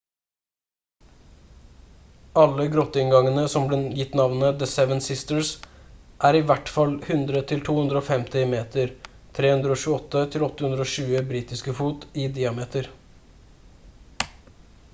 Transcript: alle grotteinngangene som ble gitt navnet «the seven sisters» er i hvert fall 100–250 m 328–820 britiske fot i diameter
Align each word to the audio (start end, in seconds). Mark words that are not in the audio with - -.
alle 2.43 2.63
grotteinngangene 2.75 3.41
som 3.53 3.67
ble 3.73 3.77
gitt 3.97 4.15
navnet 4.19 4.55
«the 4.63 4.69
seven 4.71 5.03
sisters» 5.07 5.51
er 6.29 6.37
i 6.39 6.41
hvert 6.51 6.71
fall 6.77 6.95
100–250 7.17 8.41
m 8.47 8.55
328–820 9.41 11.29
britiske 11.35 11.75
fot 11.81 12.09
i 12.25 12.25
diameter 12.39 12.89